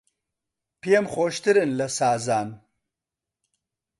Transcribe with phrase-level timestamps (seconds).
[0.81, 2.49] پێم خۆشترن لە سازان